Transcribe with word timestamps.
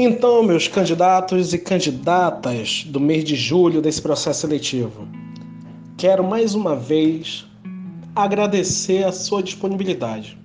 Então, 0.00 0.44
meus 0.44 0.68
candidatos 0.68 1.52
e 1.52 1.58
candidatas 1.58 2.84
do 2.86 3.00
mês 3.00 3.24
de 3.24 3.34
julho 3.34 3.82
desse 3.82 4.00
processo 4.00 4.42
seletivo, 4.42 5.08
quero 5.96 6.22
mais 6.22 6.54
uma 6.54 6.76
vez 6.76 7.44
agradecer 8.14 9.02
a 9.04 9.10
sua 9.10 9.42
disponibilidade. 9.42 10.38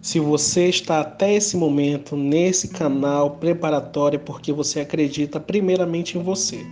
Se 0.00 0.18
você 0.18 0.70
está 0.70 1.00
até 1.00 1.34
esse 1.34 1.58
momento 1.58 2.16
nesse 2.16 2.68
canal 2.68 3.32
preparatório 3.32 4.18
porque 4.18 4.50
você 4.50 4.80
acredita 4.80 5.38
primeiramente 5.38 6.16
em 6.16 6.22
você. 6.22 6.64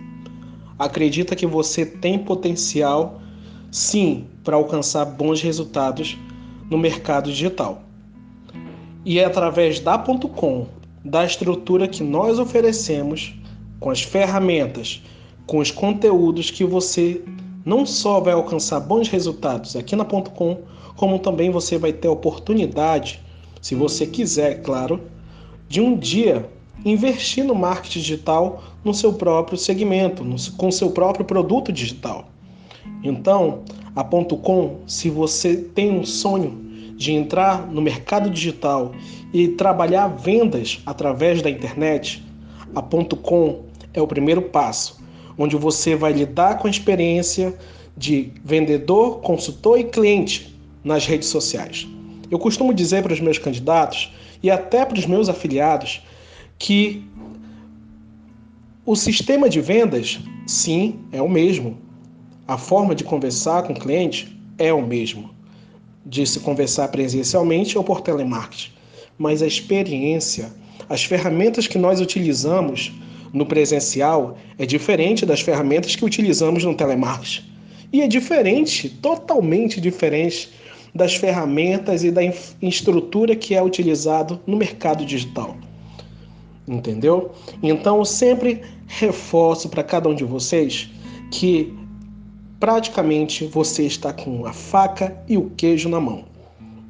Acredita 0.79 1.35
que 1.35 1.45
você 1.45 1.85
tem 1.85 2.17
potencial, 2.17 3.21
sim, 3.69 4.25
para 4.43 4.55
alcançar 4.55 5.05
bons 5.05 5.43
resultados 5.43 6.17
no 6.71 6.77
mercado 6.79 7.29
digital. 7.29 7.83
E 9.05 9.19
é 9.19 9.25
através 9.25 9.79
da 9.79 9.95
.com 9.99 10.65
da 11.05 11.23
estrutura 11.23 11.87
que 11.87 12.03
nós 12.03 12.39
oferecemos, 12.39 13.31
com 13.79 13.91
as 13.91 14.01
ferramentas, 14.01 15.03
com 15.45 15.59
os 15.59 15.69
conteúdos 15.69 16.49
que 16.49 16.65
você 16.65 17.21
não 17.63 17.85
só 17.85 18.19
vai 18.19 18.33
alcançar 18.33 18.79
bons 18.79 19.07
resultados 19.07 19.75
aqui 19.75 19.95
na 19.95 20.03
ponto 20.03 20.31
.com, 20.31 20.63
como 20.95 21.19
também 21.19 21.51
você 21.51 21.77
vai 21.77 21.93
ter 21.93 22.07
a 22.07 22.11
oportunidade, 22.11 23.19
se 23.61 23.75
você 23.75 24.07
quiser, 24.07 24.63
claro, 24.63 25.01
de 25.69 25.79
um 25.79 25.95
dia 25.95 26.49
investir 26.83 27.43
no 27.43 27.53
marketing 27.53 27.99
digital 27.99 28.63
no 28.83 28.93
seu 28.93 29.13
próprio 29.13 29.57
segmento, 29.57 30.23
no, 30.23 30.35
com 30.57 30.71
seu 30.71 30.89
próprio 30.89 31.25
produto 31.25 31.71
digital. 31.71 32.29
Então, 33.03 33.61
a 33.95 34.03
ponto 34.03 34.37
.com, 34.37 34.77
se 34.87 35.09
você 35.09 35.55
tem 35.55 35.91
um 35.91 36.03
sonho 36.03 36.64
de 36.95 37.11
entrar 37.11 37.67
no 37.67 37.81
mercado 37.81 38.29
digital 38.29 38.93
e 39.33 39.49
trabalhar 39.49 40.07
vendas 40.07 40.81
através 40.85 41.41
da 41.41 41.49
internet, 41.49 42.23
a 42.73 42.81
ponto 42.81 43.15
.com 43.17 43.65
é 43.93 44.01
o 44.01 44.07
primeiro 44.07 44.41
passo, 44.41 45.01
onde 45.37 45.55
você 45.55 45.95
vai 45.95 46.13
lidar 46.13 46.57
com 46.57 46.67
a 46.67 46.71
experiência 46.71 47.53
de 47.97 48.31
vendedor, 48.43 49.19
consultor 49.21 49.79
e 49.79 49.83
cliente 49.83 50.57
nas 50.83 51.05
redes 51.05 51.29
sociais. 51.29 51.87
Eu 52.31 52.39
costumo 52.39 52.73
dizer 52.73 53.03
para 53.03 53.13
os 53.13 53.19
meus 53.19 53.37
candidatos 53.37 54.13
e 54.41 54.49
até 54.49 54.85
para 54.85 54.97
os 54.97 55.05
meus 55.05 55.29
afiliados 55.29 56.01
que 56.57 57.05
o 58.85 58.95
sistema 58.95 59.49
de 59.49 59.59
vendas, 59.59 60.19
sim, 60.45 60.99
é 61.11 61.21
o 61.21 61.29
mesmo. 61.29 61.77
A 62.47 62.57
forma 62.57 62.93
de 62.93 63.03
conversar 63.03 63.63
com 63.63 63.73
o 63.73 63.79
cliente 63.79 64.37
é 64.57 64.71
o 64.71 64.81
mesmo 64.81 65.34
de 66.05 66.25
se 66.25 66.39
conversar 66.39 66.89
presencialmente 66.89 67.77
ou 67.77 67.83
por 67.83 68.01
telemarketing, 68.01 68.71
mas 69.17 69.41
a 69.41 69.47
experiência, 69.47 70.53
as 70.87 71.03
ferramentas 71.03 71.67
que 71.67 71.77
nós 71.77 71.99
utilizamos 71.99 72.91
no 73.33 73.45
presencial 73.45 74.37
é 74.57 74.65
diferente 74.65 75.25
das 75.25 75.41
ferramentas 75.41 75.95
que 75.95 76.05
utilizamos 76.05 76.63
no 76.63 76.75
telemarketing. 76.75 77.43
E 77.91 78.01
é 78.01 78.07
diferente, 78.07 78.89
totalmente 78.89 79.81
diferente 79.81 80.49
das 80.93 81.15
ferramentas 81.15 82.03
e 82.03 82.11
da 82.11 82.21
estrutura 82.61 83.35
que 83.35 83.53
é 83.53 83.61
utilizado 83.61 84.39
no 84.47 84.55
mercado 84.55 85.05
digital. 85.05 85.57
Entendeu? 86.67 87.31
Então, 87.61 87.97
eu 87.97 88.05
sempre 88.05 88.61
reforço 88.87 89.69
para 89.69 89.83
cada 89.83 90.07
um 90.07 90.15
de 90.15 90.23
vocês 90.23 90.89
que 91.31 91.73
praticamente 92.59 93.45
você 93.45 93.83
está 93.83 94.13
com 94.13 94.45
a 94.45 94.53
faca 94.53 95.15
e 95.27 95.37
o 95.37 95.49
queijo 95.51 95.89
na 95.89 95.99
mão. 95.99 96.23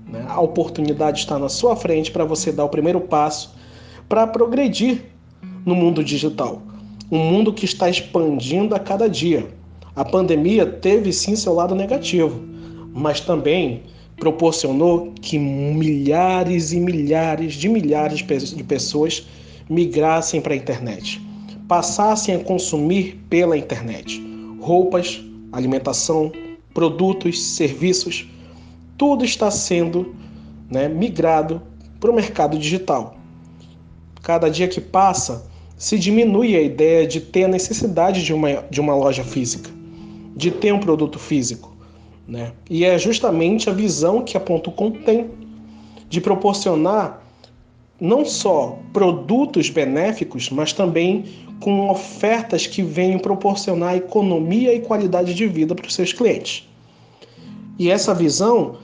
Né? 0.07 0.25
A 0.27 0.39
oportunidade 0.39 1.19
está 1.19 1.39
na 1.39 1.49
sua 1.49 1.75
frente 1.75 2.11
para 2.11 2.25
você 2.25 2.51
dar 2.51 2.65
o 2.65 2.69
primeiro 2.69 3.01
passo 3.01 3.53
para 4.07 4.27
progredir 4.27 5.03
no 5.65 5.75
mundo 5.75 6.03
digital. 6.03 6.61
Um 7.11 7.17
mundo 7.17 7.53
que 7.53 7.65
está 7.65 7.89
expandindo 7.89 8.75
a 8.75 8.79
cada 8.79 9.09
dia. 9.09 9.47
A 9.95 10.03
pandemia 10.03 10.65
teve 10.65 11.11
sim 11.13 11.35
seu 11.35 11.53
lado 11.53 11.73
negativo, 11.73 12.43
mas 12.93 13.19
também 13.19 13.83
proporcionou 14.17 15.13
que 15.21 15.37
milhares 15.37 16.71
e 16.71 16.79
milhares 16.79 17.53
de 17.53 17.69
milhares 17.69 18.19
de 18.19 18.63
pessoas 18.63 19.25
migrassem 19.69 20.41
para 20.41 20.53
a 20.53 20.57
internet, 20.57 21.21
passassem 21.67 22.35
a 22.35 22.39
consumir 22.39 23.19
pela 23.29 23.57
internet 23.57 24.21
roupas, 24.59 25.23
alimentação, 25.55 26.31
produtos, 26.73 27.41
serviços, 27.41 28.27
tudo 28.97 29.23
está 29.23 29.49
sendo 29.49 30.13
né, 30.69 30.87
migrado 30.87 31.61
para 31.99 32.11
o 32.11 32.13
mercado 32.13 32.57
digital. 32.57 33.17
Cada 34.21 34.49
dia 34.49 34.67
que 34.67 34.81
passa, 34.81 35.49
se 35.77 35.97
diminui 35.97 36.55
a 36.55 36.61
ideia 36.61 37.07
de 37.07 37.19
ter 37.19 37.45
a 37.45 37.47
necessidade 37.47 38.23
de 38.23 38.33
uma, 38.33 38.63
de 38.69 38.81
uma 38.81 38.95
loja 38.95 39.23
física, 39.23 39.69
de 40.35 40.51
ter 40.51 40.73
um 40.73 40.79
produto 40.79 41.19
físico. 41.19 41.75
Né? 42.27 42.51
E 42.69 42.83
é 42.83 42.97
justamente 42.97 43.69
a 43.69 43.73
visão 43.73 44.21
que 44.21 44.35
a 44.35 44.39
Ponto 44.39 44.71
Com 44.71 44.91
tem 44.91 45.29
de 46.09 46.19
proporcionar 46.21 47.24
não 47.99 48.25
só 48.25 48.77
produtos 48.91 49.69
benéficos, 49.69 50.49
mas 50.49 50.73
também 50.73 51.25
com 51.59 51.89
ofertas 51.89 52.67
que 52.67 52.81
venham 52.81 53.19
proporcionar 53.19 53.95
economia 53.95 54.73
e 54.73 54.81
qualidade 54.81 55.33
de 55.33 55.47
vida 55.47 55.73
para 55.73 55.87
os 55.87 55.95
seus 55.95 56.11
clientes. 56.11 56.67
E 57.79 57.89
essa 57.89 58.13
visão 58.13 58.77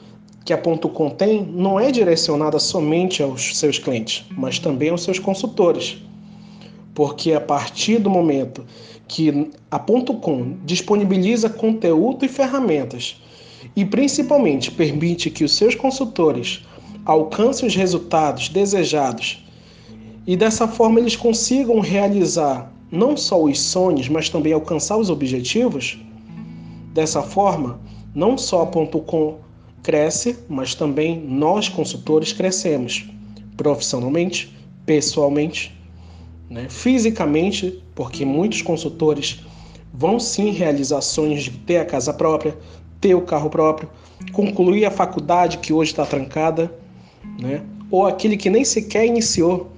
que 0.44 0.54
a 0.54 0.58
Ponto 0.58 0.90
tem 1.12 1.44
não 1.44 1.80
é 1.80 1.92
direcionada 1.92 2.58
somente 2.60 3.22
aos 3.22 3.58
seus 3.58 3.78
clientes, 3.78 4.26
mas 4.32 4.60
também 4.60 4.90
aos 4.90 5.04
seus 5.04 5.20
consultores. 5.20 5.98
Porque 6.96 7.34
a 7.34 7.42
partir 7.42 8.00
do 8.00 8.10
momento 8.10 8.66
que 9.08 9.50
a 9.70 9.78
Ponto 9.78 10.14
Com 10.16 10.58
disponibiliza 10.66 11.50
conteúdo 11.50 12.26
e 12.26 12.28
ferramentas 12.28 13.22
e 13.76 13.86
principalmente 13.86 14.72
permite 14.72 15.30
que 15.30 15.44
os 15.44 15.56
seus 15.56 15.76
consultores 15.76 16.66
alcancem 17.06 17.68
os 17.68 17.76
resultados 17.76 18.50
desejados 18.50 19.44
e 20.26 20.38
dessa 20.38 20.68
forma 20.68 21.00
eles 21.00 21.16
consigam 21.16 21.80
realizar 21.80 22.72
não 22.92 23.16
só 23.18 23.42
os 23.42 23.60
sonhos, 23.60 24.08
mas 24.08 24.30
também 24.30 24.54
alcançar 24.54 24.98
os 24.98 25.10
objetivos. 25.10 25.98
Dessa 26.94 27.22
forma, 27.22 27.80
não 28.14 28.38
só 28.38 28.64
a 28.64 28.68
ponto 28.68 29.00
.com 29.00 29.38
cresce, 29.82 30.38
mas 30.48 30.76
também 30.76 31.20
nós 31.20 31.70
consultores 31.70 32.34
crescemos 32.34 33.10
profissionalmente, 33.58 34.56
pessoalmente, 34.86 35.76
né? 36.50 36.68
fisicamente, 36.70 37.82
porque 37.96 38.26
muitos 38.26 38.62
consultores 38.62 39.40
vão 39.94 40.20
sim 40.20 40.52
realizar 40.52 41.02
sonhos 41.02 41.44
de 41.44 41.52
ter 41.52 41.78
a 41.78 41.86
casa 41.86 42.14
própria, 42.14 42.58
ter 43.00 43.16
o 43.16 43.22
carro 43.22 43.50
próprio, 43.50 43.90
concluir 44.34 44.86
a 44.86 44.92
faculdade 44.92 45.58
que 45.60 45.74
hoje 45.74 45.92
está 45.92 46.06
trancada, 46.06 46.72
né? 47.40 47.62
ou 47.92 48.08
aquele 48.08 48.38
que 48.38 48.50
nem 48.50 48.64
sequer 48.64 49.06
iniciou 49.06 49.70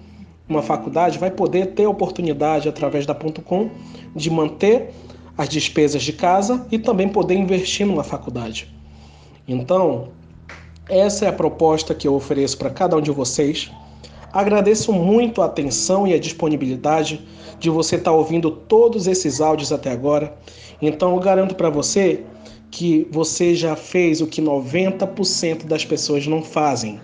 uma 0.48 0.62
faculdade 0.62 1.18
vai 1.18 1.32
poder 1.32 1.68
ter 1.68 1.86
a 1.86 1.90
oportunidade, 1.90 2.70
através 2.70 3.06
da 3.06 3.16
Ponto 3.16 3.42
.com, 3.42 3.70
de 4.16 4.30
manter 4.30 4.92
as 5.38 5.50
despesas 5.50 6.04
de 6.04 6.14
casa 6.14 6.66
e 6.72 6.78
também 6.78 7.10
poder 7.10 7.36
investir 7.36 7.88
numa 7.88 8.04
faculdade. 8.04 8.72
Então, 9.48 10.10
essa 10.88 11.26
é 11.26 11.30
a 11.30 11.34
proposta 11.34 11.96
que 11.96 12.08
eu 12.08 12.14
ofereço 12.14 12.58
para 12.58 12.70
cada 12.70 12.96
um 12.96 13.02
de 13.02 13.10
vocês. 13.10 13.72
Agradeço 14.32 14.94
muito 14.94 15.42
a 15.42 15.46
atenção 15.46 16.06
e 16.06 16.14
a 16.14 16.20
disponibilidade 16.20 17.26
de 17.60 17.70
você 17.70 17.96
estar 17.96 18.12
tá 18.12 18.18
ouvindo 18.18 18.52
todos 18.52 19.08
esses 19.08 19.42
áudios 19.42 19.72
até 19.72 19.92
agora. 19.92 20.38
Então, 20.82 21.16
eu 21.16 21.20
garanto 21.20 21.56
para 21.56 21.70
você 21.70 22.24
que 22.70 23.08
você 23.10 23.56
já 23.56 23.76
fez 23.76 24.22
o 24.22 24.28
que 24.28 24.42
90% 24.42 25.66
das 25.66 25.86
pessoas 25.86 26.28
não 26.28 26.44
fazem 26.44 27.00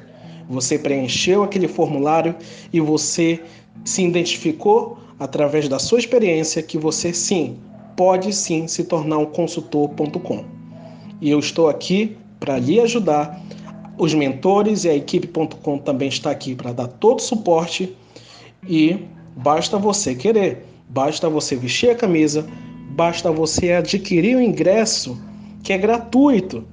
você 0.50 0.80
preencheu 0.80 1.44
aquele 1.44 1.68
formulário 1.68 2.36
e 2.74 2.82
você 2.82 3.40
se 3.86 4.04
identificou 4.04 4.98
através 5.20 5.70
da 5.70 5.78
sua 5.78 6.00
experiência 6.00 6.64
que 6.64 6.78
você 6.78 7.14
sim 7.14 7.58
pode 7.96 8.34
sim 8.34 8.68
se 8.68 8.86
tornar 8.86 9.20
um 9.20 9.26
consultor.com. 9.26 10.46
E 11.22 11.30
eu 11.30 11.38
estou 11.38 11.70
aqui 11.70 12.18
para 12.40 12.58
lhe 12.58 12.80
ajudar. 12.80 13.40
Os 13.98 14.14
mentores 14.14 14.86
e 14.86 14.90
a 14.90 14.96
equipe.com 14.96 15.78
também 15.80 16.08
está 16.08 16.32
aqui 16.32 16.56
para 16.56 16.72
dar 16.72 16.88
todo 16.88 17.20
o 17.20 17.22
suporte 17.22 17.94
e 18.68 19.06
basta 19.36 19.78
você 19.78 20.16
querer, 20.16 20.66
basta 20.88 21.30
você 21.30 21.58
vestir 21.58 21.90
a 21.90 21.96
camisa, 21.96 22.48
basta 22.92 23.30
você 23.30 23.74
adquirir 23.74 24.38
o 24.38 24.42
ingresso 24.42 25.22
que 25.62 25.74
é 25.74 25.78
gratuito 25.78 26.66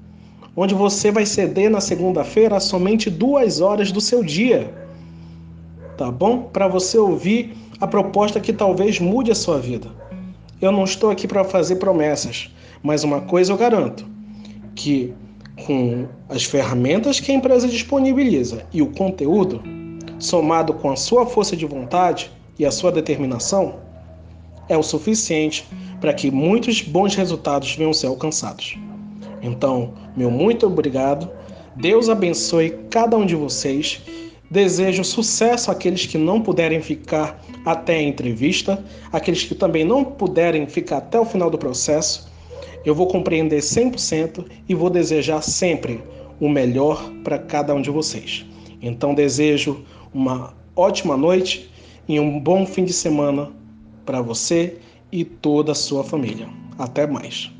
onde 0.56 0.74
você 0.74 1.12
vai 1.12 1.26
ceder 1.26 1.70
na 1.70 1.80
segunda-feira 1.80 2.58
somente 2.58 3.10
duas 3.10 3.60
horas 3.60 3.92
do 3.92 4.00
seu 4.00 4.24
dia. 4.24 4.72
Tá 5.98 6.10
bom? 6.10 6.48
Para 6.52 6.66
você 6.66 6.96
ouvir 6.96 7.54
a 7.80 7.86
proposta 7.86 8.40
que 8.40 8.52
talvez 8.52 8.98
mude 8.98 9.30
a 9.30 9.34
sua 9.34 9.58
vida. 9.58 9.88
Eu 10.60 10.72
não 10.72 10.84
estou 10.84 11.10
aqui 11.10 11.28
para 11.28 11.44
fazer 11.44 11.76
promessas, 11.76 12.50
mas 12.82 13.04
uma 13.04 13.20
coisa 13.20 13.52
eu 13.52 13.56
garanto: 13.56 14.06
que 14.74 15.12
com 15.66 16.06
as 16.28 16.44
ferramentas 16.44 17.20
que 17.20 17.30
a 17.30 17.34
empresa 17.34 17.68
disponibiliza 17.68 18.64
e 18.72 18.80
o 18.80 18.86
conteúdo, 18.92 19.62
somado 20.18 20.72
com 20.72 20.90
a 20.90 20.96
sua 20.96 21.26
força 21.26 21.56
de 21.56 21.66
vontade, 21.66 22.30
e 22.58 22.64
a 22.64 22.70
sua 22.70 22.90
determinação 22.90 23.74
é 24.68 24.76
o 24.76 24.82
suficiente 24.82 25.66
para 26.00 26.14
que 26.14 26.30
muitos 26.30 26.80
bons 26.80 27.14
resultados 27.14 27.74
venham 27.74 27.90
a 27.90 27.94
ser 27.94 28.06
alcançados. 28.06 28.78
Então, 29.46 29.94
meu 30.16 30.30
muito 30.30 30.66
obrigado. 30.66 31.30
Deus 31.76 32.08
abençoe 32.08 32.70
cada 32.90 33.16
um 33.16 33.24
de 33.24 33.36
vocês. 33.36 34.02
Desejo 34.50 35.04
sucesso 35.04 35.70
àqueles 35.70 36.06
que 36.06 36.18
não 36.18 36.40
puderem 36.40 36.80
ficar 36.80 37.40
até 37.64 37.96
a 37.96 38.02
entrevista, 38.02 38.84
aqueles 39.12 39.44
que 39.44 39.54
também 39.54 39.84
não 39.84 40.04
puderem 40.04 40.66
ficar 40.66 40.98
até 40.98 41.18
o 41.18 41.24
final 41.24 41.50
do 41.50 41.58
processo. 41.58 42.28
Eu 42.84 42.94
vou 42.94 43.06
compreender 43.06 43.60
100% 43.60 44.44
e 44.68 44.74
vou 44.74 44.90
desejar 44.90 45.42
sempre 45.42 46.00
o 46.40 46.48
melhor 46.48 47.10
para 47.24 47.38
cada 47.38 47.74
um 47.74 47.82
de 47.82 47.90
vocês. 47.90 48.44
Então, 48.80 49.14
desejo 49.14 49.84
uma 50.12 50.54
ótima 50.74 51.16
noite 51.16 51.70
e 52.08 52.20
um 52.20 52.38
bom 52.38 52.66
fim 52.66 52.84
de 52.84 52.92
semana 52.92 53.50
para 54.04 54.20
você 54.20 54.76
e 55.10 55.24
toda 55.24 55.72
a 55.72 55.74
sua 55.74 56.04
família. 56.04 56.48
Até 56.78 57.06
mais. 57.06 57.55